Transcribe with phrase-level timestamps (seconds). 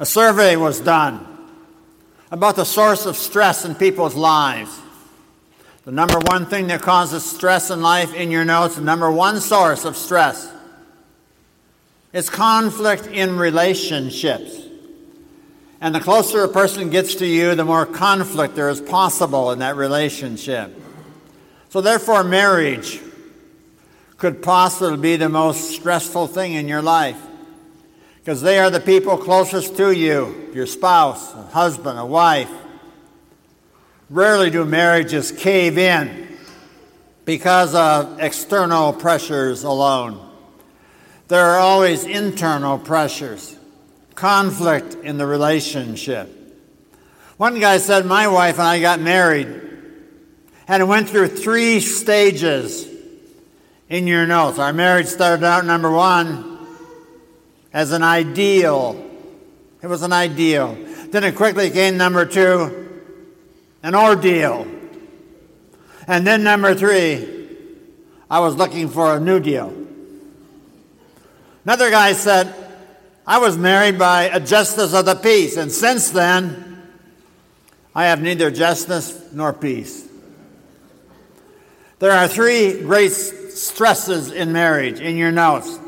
[0.00, 1.24] A survey was done
[2.30, 4.80] about the source of stress in people's lives.
[5.84, 9.40] The number one thing that causes stress in life in your notes, the number one
[9.40, 10.50] source of stress,
[12.12, 14.62] is conflict in relationships.
[15.80, 19.58] And the closer a person gets to you, the more conflict there is possible in
[19.60, 20.74] that relationship.
[21.68, 23.00] So, therefore, marriage
[24.16, 27.20] could possibly be the most stressful thing in your life
[28.24, 32.50] because they are the people closest to you your spouse, a husband, a wife.
[34.08, 36.38] Rarely do marriages cave in
[37.26, 40.26] because of external pressures alone.
[41.28, 43.58] There are always internal pressures,
[44.14, 46.30] conflict in the relationship.
[47.36, 49.48] One guy said, My wife and I got married,
[50.66, 52.88] and it went through three stages
[53.90, 54.58] in your notes.
[54.58, 56.53] Our marriage started out, number one,
[57.74, 58.98] as an ideal.
[59.82, 60.78] It was an ideal.
[61.10, 63.02] Then it quickly came number two,
[63.82, 64.66] an ordeal.
[66.06, 67.48] And then number three,
[68.30, 69.74] I was looking for a new deal.
[71.64, 72.54] Another guy said,
[73.26, 76.82] I was married by a justice of the peace, and since then,
[77.94, 80.06] I have neither justice nor peace.
[81.98, 85.78] There are three great stresses in marriage in your notes.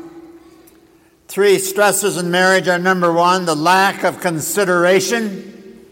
[1.27, 5.85] Three stresses in marriage are number one, the lack of consideration.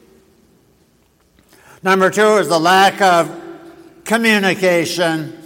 [1.83, 3.29] Number two is the lack of
[4.05, 5.37] communication.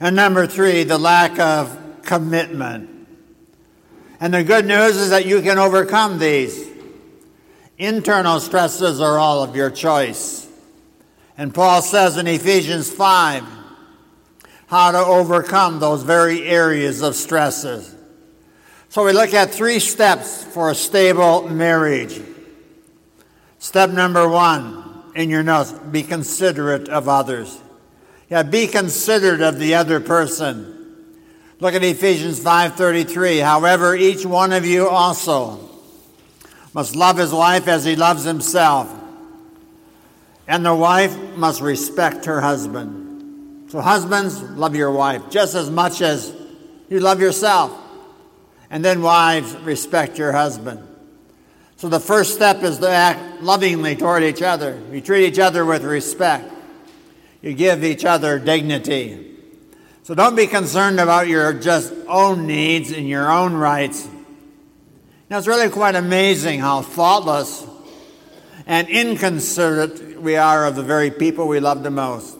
[0.00, 2.90] And number three, the lack of commitment.
[4.18, 6.68] And the good news is that you can overcome these.
[7.78, 10.48] Internal stresses are all of your choice.
[11.38, 13.44] And Paul says in Ephesians 5
[14.66, 17.94] how to overcome those very areas of stresses.
[18.92, 22.20] So we look at three steps for a stable marriage.
[23.58, 27.58] Step number one in your notes be considerate of others.
[28.28, 31.06] Yeah, be considerate of the other person.
[31.58, 33.38] Look at Ephesians 5:33.
[33.38, 35.58] However, each one of you also
[36.74, 38.92] must love his wife as he loves himself.
[40.46, 43.70] And the wife must respect her husband.
[43.70, 46.30] So husbands, love your wife just as much as
[46.90, 47.78] you love yourself.
[48.72, 50.88] And then, wives, respect your husband.
[51.76, 54.80] So, the first step is to act lovingly toward each other.
[54.90, 56.50] You treat each other with respect,
[57.42, 59.36] you give each other dignity.
[60.04, 64.08] So, don't be concerned about your just own needs and your own rights.
[65.28, 67.66] Now, it's really quite amazing how thoughtless
[68.66, 72.38] and inconsiderate we are of the very people we love the most.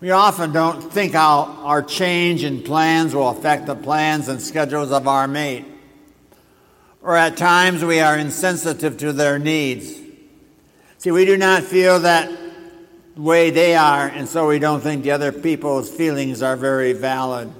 [0.00, 4.92] We often don't think how our change in plans will affect the plans and schedules
[4.92, 5.64] of our mate.
[7.02, 9.92] Or at times we are insensitive to their needs.
[10.98, 12.30] See, we do not feel that
[13.16, 17.52] way they are, and so we don't think the other people's feelings are very valid.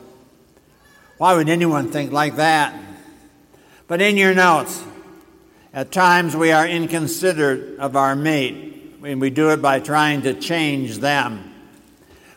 [1.16, 2.72] Why would anyone think like that?
[3.88, 4.84] But in your notes,
[5.72, 10.34] at times we are inconsiderate of our mate, and we do it by trying to
[10.34, 11.47] change them.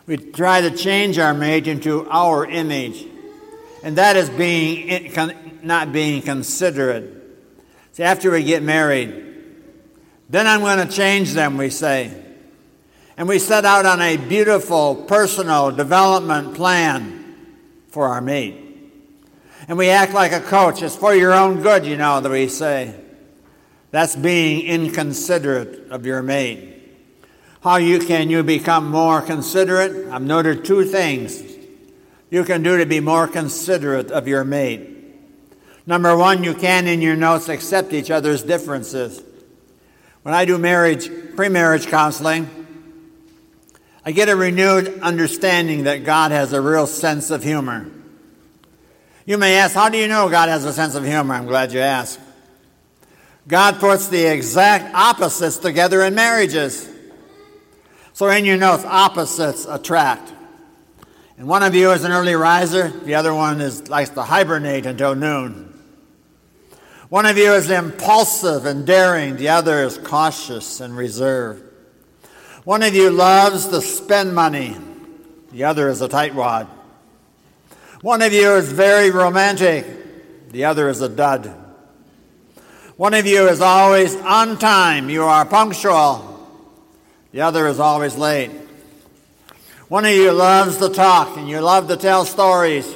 [0.06, 3.06] We try to change our mate into our image,
[3.82, 5.12] and that is being
[5.62, 7.22] not being considerate.
[7.92, 9.22] See, after we get married,
[10.28, 12.12] then I'm going to change them, we say.
[13.16, 17.36] And we set out on a beautiful personal development plan
[17.88, 18.56] for our mate.
[19.68, 20.82] And we act like a coach.
[20.82, 22.94] It's for your own good, you know, that we say.
[23.90, 26.81] That's being inconsiderate of your mate.
[27.62, 30.08] How you can you become more considerate?
[30.08, 31.40] I've noted two things
[32.28, 34.88] you can do to be more considerate of your mate.
[35.86, 39.22] Number one, you can in your notes accept each other's differences.
[40.22, 42.48] When I do marriage, pre-marriage counseling,
[44.04, 47.86] I get a renewed understanding that God has a real sense of humor.
[49.24, 51.34] You may ask, how do you know God has a sense of humor?
[51.34, 52.18] I'm glad you asked.
[53.46, 56.88] God puts the exact opposites together in marriages.
[58.14, 60.32] So in your notes, opposites attract.
[61.38, 64.86] And one of you is an early riser, the other one is likes to hibernate
[64.86, 65.68] until noon.
[67.08, 71.62] One of you is impulsive and daring, the other is cautious and reserved.
[72.64, 74.76] One of you loves to spend money,
[75.50, 76.68] the other is a tightwad.
[78.02, 81.46] One of you is very romantic, the other is a dud.
[82.96, 86.31] One of you is always on time, you are punctual,
[87.32, 88.50] the other is always late.
[89.88, 92.94] One of you loves to talk and you love to tell stories.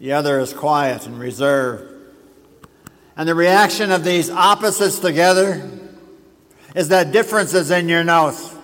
[0.00, 1.94] The other is quiet and reserved.
[3.16, 5.68] And the reaction of these opposites together
[6.74, 8.54] is that differences in your notes.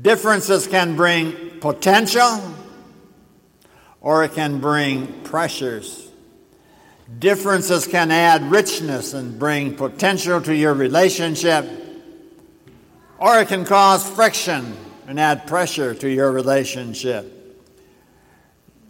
[0.00, 2.40] Differences can bring potential
[4.00, 6.08] or it can bring pressures.
[7.18, 11.64] Differences can add richness and bring potential to your relationship,
[13.18, 14.76] or it can cause friction
[15.06, 17.34] and add pressure to your relationship.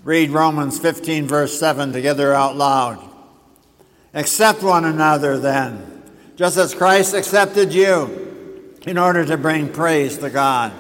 [0.05, 3.05] Read Romans 15, verse 7 together out loud.
[4.15, 6.03] Accept one another then,
[6.37, 10.73] just as Christ accepted you, in order to bring praise to God.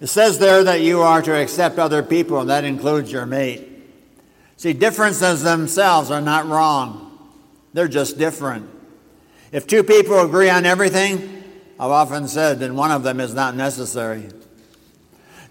[0.00, 3.68] It says there that you are to accept other people, and that includes your mate.
[4.56, 7.18] See, differences themselves are not wrong,
[7.72, 8.68] they're just different.
[9.52, 11.43] If two people agree on everything,
[11.78, 14.28] I've often said, then one of them is not necessary.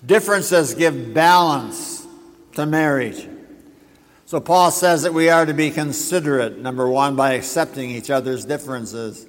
[0.06, 2.06] Differences give balance
[2.54, 3.28] to marriage.
[4.26, 8.46] So Paul says that we are to be considerate, number one, by accepting each other's
[8.46, 9.28] differences.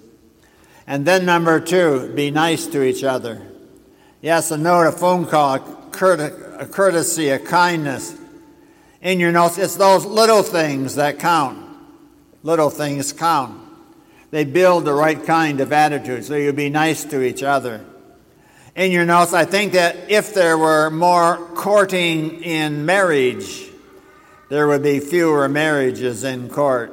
[0.87, 3.43] And then, number two, be nice to each other.
[4.21, 8.17] Yes, a note, a phone call, a courtesy, a kindness.
[9.03, 11.59] In your notes, it's those little things that count.
[12.43, 13.61] Little things count.
[14.35, 17.85] They build the right kind of attitude, so you be nice to each other.
[18.75, 23.63] In your notes, I think that if there were more courting in marriage,
[24.49, 26.93] there would be fewer marriages in court.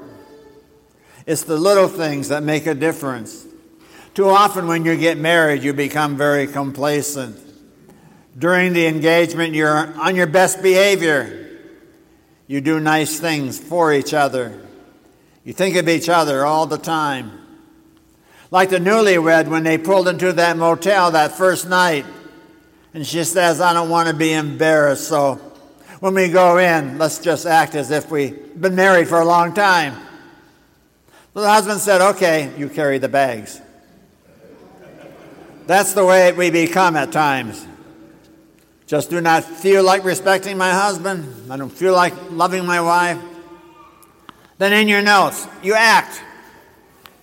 [1.26, 3.48] It's the little things that make a difference.
[4.14, 7.36] Too often, when you get married, you become very complacent.
[8.38, 11.58] During the engagement, you're on your best behavior.
[12.46, 14.62] You do nice things for each other.
[15.44, 17.32] You think of each other all the time.
[18.52, 22.06] Like the newlywed when they pulled into that motel that first night,
[22.94, 25.36] and she says, I don't want to be embarrassed, so
[26.02, 29.54] when we go in, let's just act as if we've been married for a long
[29.54, 29.96] time.
[31.34, 33.62] the husband said, Okay, you carry the bags.
[35.68, 37.66] That's the way we become at times.
[38.88, 41.50] Just do not feel like respecting my husband.
[41.50, 43.22] I don't feel like loving my wife.
[44.62, 46.22] Then in your notes, you act.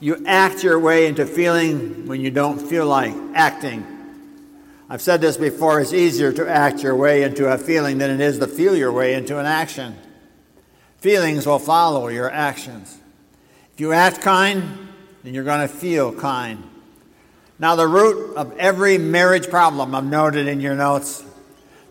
[0.00, 3.86] You act your way into feeling when you don't feel like acting.
[4.90, 8.20] I've said this before it's easier to act your way into a feeling than it
[8.20, 9.96] is to feel your way into an action.
[10.96, 12.98] Feelings will follow your actions.
[13.72, 14.88] If you act kind,
[15.22, 16.64] then you're going to feel kind.
[17.60, 21.24] Now, the root of every marriage problem, I've noted in your notes,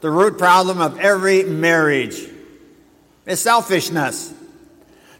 [0.02, 2.22] the root problem of every marriage
[3.26, 4.34] is selfishness.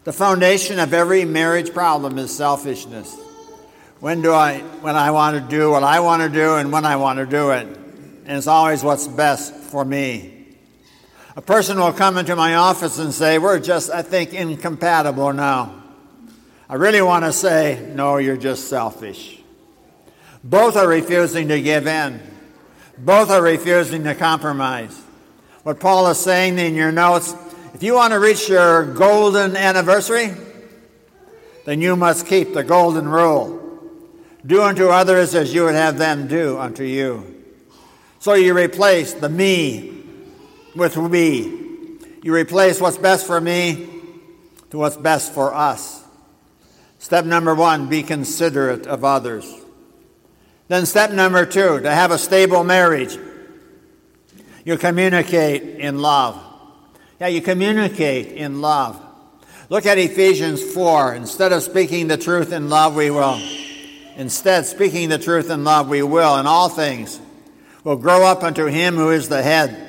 [0.08, 3.14] The foundation of every marriage problem is selfishness.
[4.00, 6.86] When do I when I want to do what I want to do and when
[6.86, 7.66] I want to do it?
[8.24, 10.46] And it's always what's best for me.
[11.36, 15.74] A person will come into my office and say, We're just, I think, incompatible now.
[16.70, 19.42] I really want to say, No, you're just selfish.
[20.42, 22.18] Both are refusing to give in.
[22.96, 24.98] Both are refusing to compromise.
[25.64, 27.34] What Paul is saying in your notes
[27.74, 30.34] if you want to reach your golden anniversary,
[31.64, 33.58] then you must keep the golden rule
[34.46, 37.44] do unto others as you would have them do unto you.
[38.18, 40.02] So you replace the me
[40.74, 41.68] with we.
[42.22, 43.88] You replace what's best for me
[44.70, 46.02] to what's best for us.
[46.98, 49.54] Step number one be considerate of others.
[50.66, 53.16] Then, step number two to have a stable marriage,
[54.64, 56.47] you communicate in love.
[57.20, 59.00] Yeah, you communicate in love.
[59.70, 61.14] Look at Ephesians 4.
[61.14, 63.40] Instead of speaking the truth in love, we will.
[64.16, 67.20] Instead, speaking the truth in love, we will, in all things,
[67.82, 69.88] will grow up unto Him who is the head,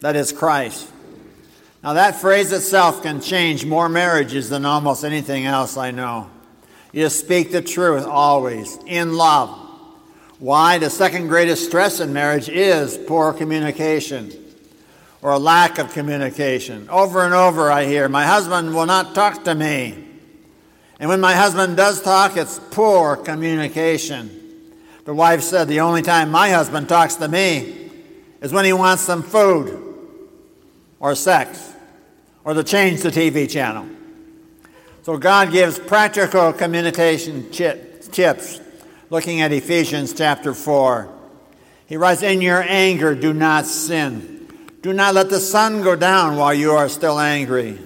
[0.00, 0.90] that is Christ.
[1.84, 6.28] Now, that phrase itself can change more marriages than almost anything else I know.
[6.92, 9.50] You speak the truth always in love.
[10.40, 10.78] Why?
[10.78, 14.45] The second greatest stress in marriage is poor communication
[15.22, 16.88] or a lack of communication.
[16.88, 20.04] Over and over, I hear, My husband will not talk to me.
[20.98, 24.30] And when my husband does talk, it's poor communication.
[25.04, 27.90] The wife said, The only time my husband talks to me
[28.40, 29.82] is when he wants some food
[30.98, 31.74] or sex
[32.44, 33.86] or to change the TV channel.
[35.02, 38.60] So God gives practical communication tips
[39.10, 41.12] looking at Ephesians chapter 4.
[41.86, 44.35] He writes, In your anger, do not sin.
[44.86, 47.76] Do not let the sun go down while you are still angry.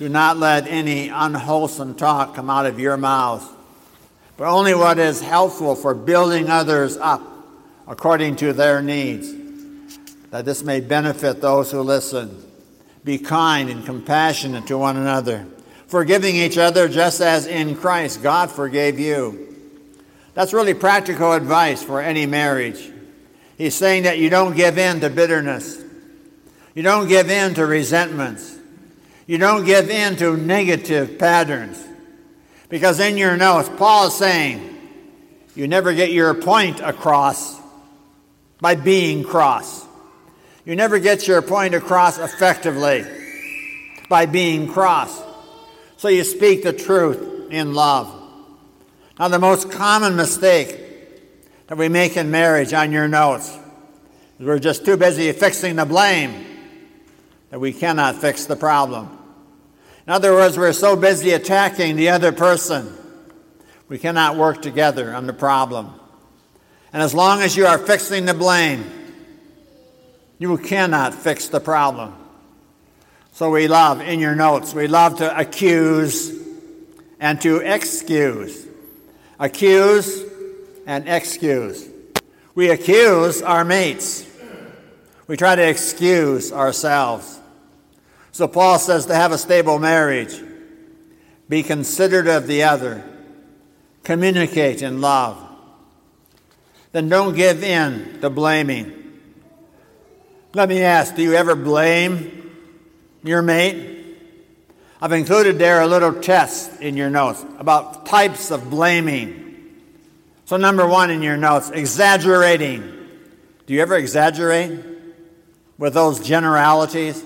[0.00, 3.48] Do not let any unwholesome talk come out of your mouth,
[4.36, 7.22] but only what is helpful for building others up
[7.86, 9.32] according to their needs,
[10.30, 12.44] that this may benefit those who listen.
[13.04, 15.46] Be kind and compassionate to one another
[15.86, 19.54] forgiving each other just as in Christ God forgave you.
[20.34, 22.90] That's really practical advice for any marriage.
[23.56, 25.83] He's saying that you don't give in to bitterness.
[26.74, 28.58] You don't give in to resentments.
[29.26, 31.82] You don't give in to negative patterns.
[32.68, 34.70] Because in your notes, Paul is saying,
[35.54, 37.60] you never get your point across
[38.60, 39.86] by being cross.
[40.64, 43.04] You never get your point across effectively
[44.08, 45.22] by being cross.
[45.96, 48.12] So you speak the truth in love.
[49.18, 50.80] Now, the most common mistake
[51.68, 53.56] that we make in marriage on your notes
[54.40, 56.43] is we're just too busy fixing the blame
[57.54, 59.16] that we cannot fix the problem.
[60.08, 62.92] In other words, we're so busy attacking the other person,
[63.86, 65.92] we cannot work together on the problem.
[66.92, 68.84] And as long as you are fixing the blame,
[70.40, 72.16] you cannot fix the problem.
[73.34, 76.36] So we love, in your notes, we love to accuse
[77.20, 78.66] and to excuse.
[79.38, 80.24] Accuse
[80.88, 81.88] and excuse.
[82.56, 84.26] We accuse our mates.
[85.28, 87.42] We try to excuse ourselves.
[88.34, 90.42] So Paul says to have a stable marriage,
[91.48, 93.04] be considerate of the other,
[94.02, 95.40] communicate in love.
[96.90, 99.20] Then don't give in to blaming.
[100.52, 102.50] Let me ask do you ever blame
[103.22, 104.18] your mate?
[105.00, 109.76] I've included there a little test in your notes about types of blaming.
[110.46, 112.80] So, number one in your notes, exaggerating.
[113.66, 114.80] Do you ever exaggerate
[115.78, 117.22] with those generalities?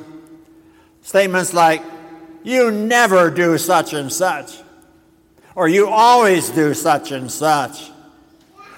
[1.08, 1.82] Statements like,
[2.42, 4.58] you never do such and such,
[5.54, 7.90] or you always do such and such,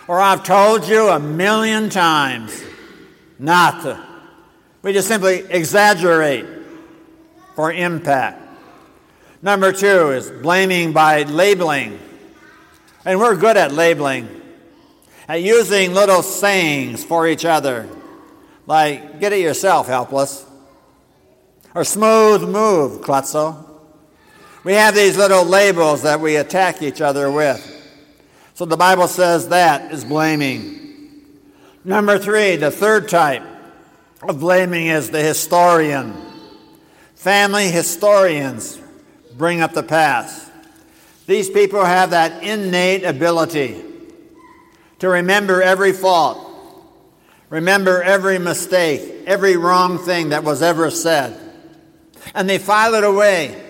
[0.07, 2.63] or I've told you a million times
[3.37, 4.01] not to.
[4.83, 6.47] We just simply exaggerate
[7.57, 8.41] for impact.
[9.43, 11.99] Number two is blaming by labeling.
[13.05, 14.29] And we're good at labeling,
[15.27, 17.89] at using little sayings for each other,
[18.69, 20.47] like, get it yourself, helpless
[21.75, 23.65] or smooth move, Klutzo.
[24.65, 27.67] We have these little labels that we attack each other with.
[28.55, 30.79] So the Bible says that is blaming.
[31.85, 33.43] Number three, the third type
[34.23, 36.15] of blaming is the historian.
[37.15, 38.81] Family historians
[39.39, 40.51] bring up the past.
[41.27, 43.83] These people have that innate ability
[44.99, 46.39] to remember every fault,
[47.49, 51.50] remember every mistake, every wrong thing that was ever said
[52.35, 53.61] and they file it away.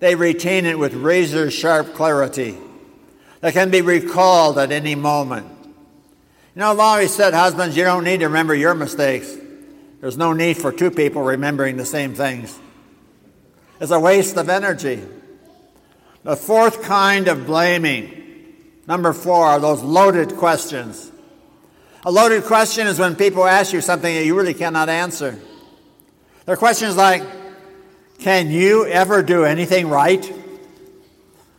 [0.00, 2.56] They retain it with razor sharp clarity
[3.40, 5.46] that can be recalled at any moment.
[6.54, 9.36] You know, I've always said, husbands, you don't need to remember your mistakes.
[10.00, 12.58] There's no need for two people remembering the same things.
[13.80, 15.02] It's a waste of energy.
[16.24, 18.54] The fourth kind of blaming,
[18.86, 21.10] number four, are those loaded questions.
[22.04, 25.38] A loaded question is when people ask you something that you really cannot answer.
[26.44, 27.22] They're questions like,
[28.18, 30.32] can you ever do anything right?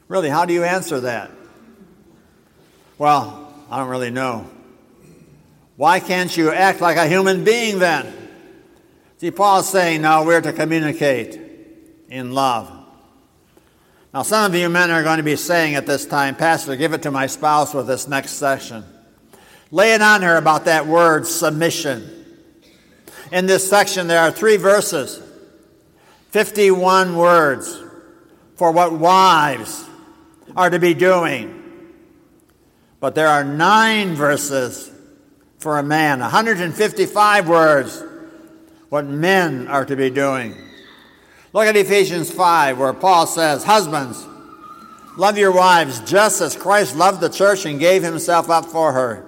[0.08, 1.32] Really, how do you answer that?
[2.98, 4.50] Well, I don't really know.
[5.78, 8.14] Why can't you act like a human being then?
[9.20, 11.40] See, Paul's saying now we're to communicate
[12.10, 12.70] in love.
[14.14, 16.94] Now, some of you men are going to be saying at this time, Pastor, give
[16.94, 18.84] it to my spouse with this next session.
[19.72, 22.26] Lay it on her about that word submission.
[23.32, 25.22] In this section, there are three verses
[26.30, 27.84] 51 words
[28.56, 29.86] for what wives
[30.56, 31.56] are to be doing.
[33.00, 34.92] But there are nine verses
[35.58, 38.04] for a man, 155 words
[38.90, 40.56] what men are to be doing.
[41.54, 44.26] Look at Ephesians 5, where Paul says, Husbands,
[45.18, 49.26] love your wives just as Christ loved the church and gave himself up for her,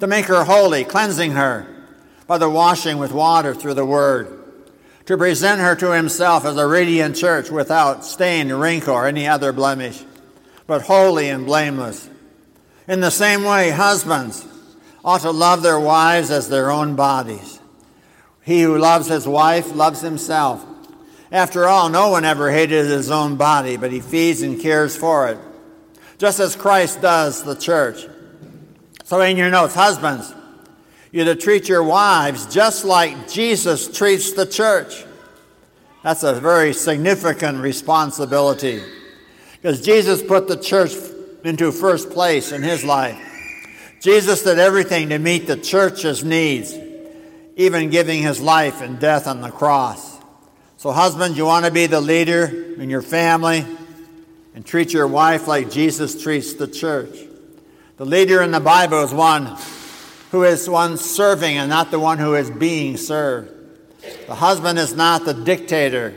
[0.00, 1.66] to make her holy, cleansing her
[2.26, 4.39] by the washing with water through the word
[5.10, 9.52] to present her to himself as a radiant church without stain, wrinkle, or any other
[9.52, 10.04] blemish,
[10.68, 12.08] but holy and blameless.
[12.86, 14.46] In the same way, husbands
[15.04, 17.58] ought to love their wives as their own bodies.
[18.42, 20.64] He who loves his wife loves himself.
[21.32, 25.26] After all, no one ever hated his own body, but he feeds and cares for
[25.26, 25.38] it,
[26.18, 28.06] just as Christ does the church.
[29.02, 30.32] So, in your notes, husbands,
[31.12, 35.04] you're to treat your wives just like Jesus treats the church.
[36.02, 38.82] That's a very significant responsibility
[39.60, 40.92] because Jesus put the church
[41.44, 43.18] into first place in his life.
[44.00, 46.74] Jesus did everything to meet the church's needs,
[47.56, 50.18] even giving his life and death on the cross.
[50.78, 52.46] So, husbands, you want to be the leader
[52.78, 53.66] in your family
[54.54, 57.14] and treat your wife like Jesus treats the church.
[57.98, 59.58] The leader in the Bible is one
[60.30, 63.52] who is one serving and not the one who is being served.
[64.26, 66.14] The husband is not the dictator,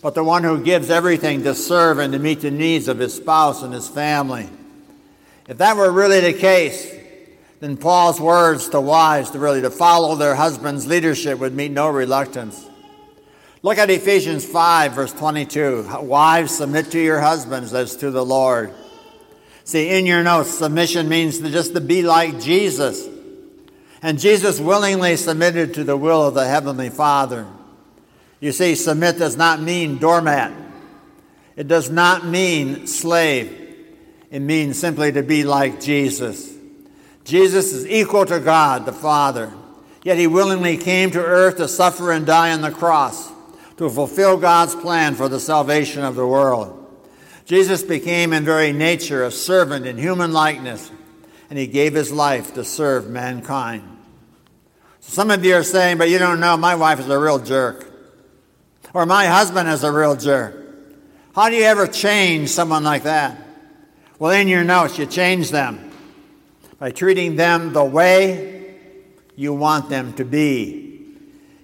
[0.00, 3.14] but the one who gives everything to serve and to meet the needs of his
[3.14, 4.48] spouse and his family.
[5.48, 6.92] If that were really the case,
[7.60, 11.88] then Paul's words to wives to really to follow their husband's leadership would meet no
[11.88, 12.68] reluctance.
[13.62, 16.00] Look at Ephesians 5, verse 22.
[16.00, 18.74] Wives, submit to your husbands as to the Lord.
[19.62, 23.08] See, in your notes, submission means to just to be like Jesus.
[24.02, 27.46] And Jesus willingly submitted to the will of the Heavenly Father.
[28.40, 30.52] You see, submit does not mean doormat.
[31.54, 33.58] It does not mean slave.
[34.32, 36.52] It means simply to be like Jesus.
[37.24, 39.52] Jesus is equal to God the Father,
[40.02, 43.30] yet he willingly came to earth to suffer and die on the cross
[43.76, 46.78] to fulfill God's plan for the salvation of the world.
[47.44, 50.90] Jesus became in very nature a servant in human likeness,
[51.50, 53.91] and he gave his life to serve mankind.
[55.02, 57.86] Some of you are saying, but you don't know, my wife is a real jerk.
[58.94, 60.56] Or my husband is a real jerk.
[61.34, 63.38] How do you ever change someone like that?
[64.18, 65.90] Well, in your notes, you change them
[66.78, 68.76] by treating them the way
[69.34, 71.04] you want them to be.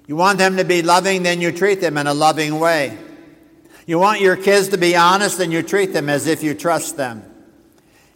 [0.07, 2.99] You want them to be loving, then you treat them in a loving way.
[3.87, 6.97] You want your kids to be honest, then you treat them as if you trust
[6.97, 7.23] them.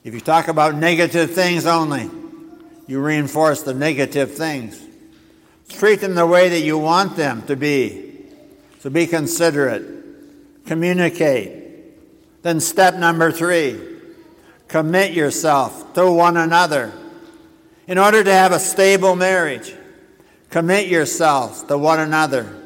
[0.04, 2.10] If you talk about negative things only,
[2.86, 4.80] you reinforce the negative things.
[5.72, 8.12] Treat them the way that you want them to be.
[8.80, 10.64] So be considerate.
[10.66, 12.42] Communicate.
[12.42, 13.88] Then, step number three
[14.68, 16.90] commit yourself to one another
[17.86, 19.74] in order to have a stable marriage.
[20.48, 22.62] Commit yourselves to one another.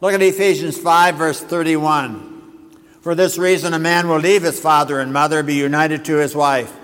[0.00, 2.72] Look at Ephesians 5, verse 31.
[3.00, 6.34] For this reason, a man will leave his father and mother, be united to his
[6.34, 6.76] wife.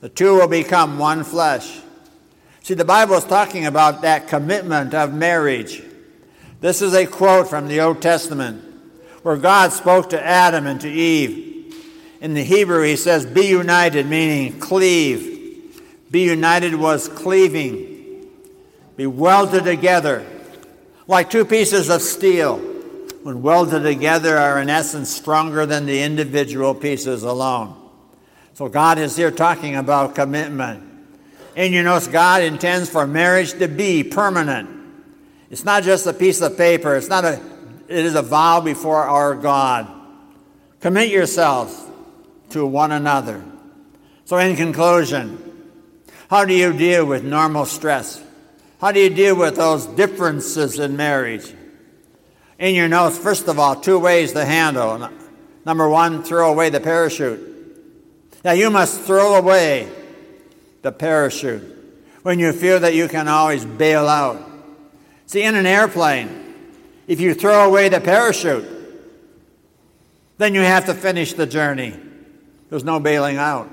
[0.00, 1.80] The two will become one flesh.
[2.62, 5.82] See, the Bible is talking about that commitment of marriage.
[6.60, 8.62] This is a quote from the Old Testament
[9.22, 11.74] where God spoke to Adam and to Eve.
[12.20, 15.82] In the Hebrew, he says, Be united, meaning cleave.
[16.10, 17.92] Be united was cleaving
[18.96, 20.24] be welded together
[21.06, 22.58] like two pieces of steel.
[23.22, 27.76] When welded together, are in essence stronger than the individual pieces alone.
[28.54, 30.91] So God is here talking about commitment.
[31.54, 34.70] And you notice God intends for marriage to be permanent.
[35.50, 36.96] It's not just a piece of paper.
[36.96, 37.40] It's not a
[37.92, 39.86] it is a vow before our God.
[40.80, 41.78] Commit yourselves
[42.50, 43.44] to one another.
[44.24, 45.38] So in conclusion,
[46.30, 48.22] how do you deal with normal stress?
[48.80, 51.52] How do you deal with those differences in marriage?
[52.58, 55.10] In your notes, first of all, two ways to handle.
[55.66, 57.50] Number one, throw away the parachute.
[58.42, 59.88] Now, you must throw away
[60.82, 61.62] the parachute
[62.22, 64.50] when you feel that you can always bail out.
[65.26, 66.54] See, in an airplane,
[67.06, 68.68] if you throw away the parachute,
[70.38, 71.94] then you have to finish the journey.
[72.68, 73.70] There's no bailing out.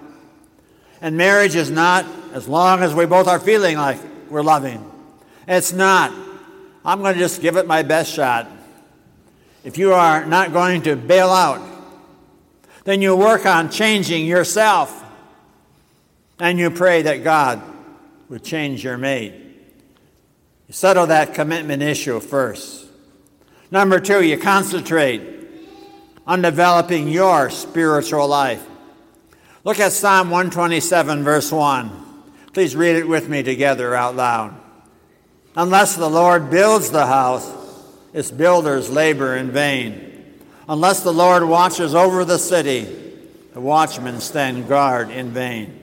[1.01, 4.89] And marriage is not as long as we both are feeling like we're loving.
[5.47, 6.11] It's not.
[6.83, 8.47] I'm going to just give it my best shot.
[9.63, 11.61] If you are not going to bail out,
[12.83, 15.03] then you work on changing yourself
[16.39, 17.61] and you pray that God
[18.29, 19.33] would change your mate.
[20.67, 22.87] You settle that commitment issue first.
[23.71, 25.21] Number two, you concentrate
[26.25, 28.65] on developing your spiritual life.
[29.63, 32.05] Look at Psalm 127, verse 1.
[32.53, 34.55] Please read it with me together out loud.
[35.55, 37.51] Unless the Lord builds the house,
[38.13, 40.35] its builders labor in vain.
[40.67, 42.83] Unless the Lord watches over the city,
[43.53, 45.78] the watchmen stand guard in vain.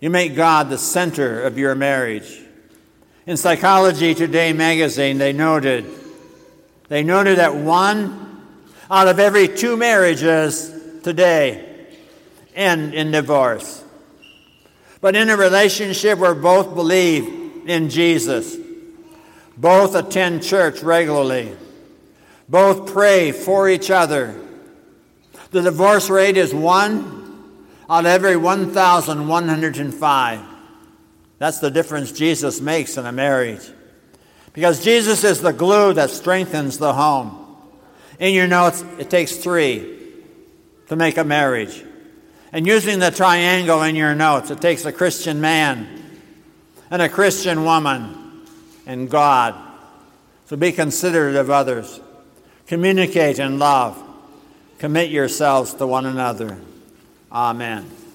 [0.00, 2.40] You make God the center of your marriage.
[3.26, 5.86] In Psychology Today magazine, they noted
[6.88, 8.42] they noted that one
[8.90, 11.86] out of every two marriages today
[12.54, 13.84] end in divorce.
[15.00, 18.56] But in a relationship where both believe in Jesus.
[19.56, 21.54] Both attend church regularly.
[22.48, 24.40] Both pray for each other.
[25.50, 27.17] The divorce rate is one
[27.88, 30.40] out of every 1,105.
[31.38, 33.66] That's the difference Jesus makes in a marriage.
[34.52, 37.46] Because Jesus is the glue that strengthens the home.
[38.18, 39.98] In your notes, it takes three
[40.88, 41.84] to make a marriage.
[42.52, 45.86] And using the triangle in your notes, it takes a Christian man,
[46.90, 48.42] and a Christian woman
[48.86, 49.54] and God.
[50.46, 52.00] So be considerate of others.
[52.66, 54.02] Communicate in love.
[54.78, 56.56] Commit yourselves to one another.
[57.30, 57.97] Amen.